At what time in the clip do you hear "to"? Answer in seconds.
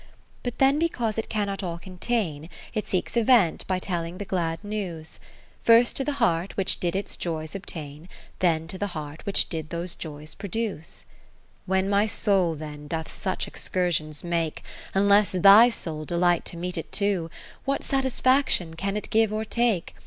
5.95-6.03, 8.69-8.79, 16.45-16.57